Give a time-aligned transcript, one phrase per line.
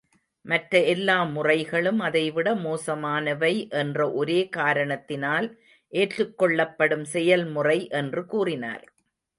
[0.45, 3.53] மற்ற எல்லா முறைகளும் அதைவிட மோசமானவை
[3.73, 5.49] என்ற ஒரே காரணத்தினால்
[5.93, 8.85] ஏற்றுக் கொள்ளப்படும் செயல்முறை என்று கூறினார்.